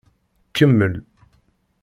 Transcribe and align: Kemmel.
Kemmel. 0.53 0.95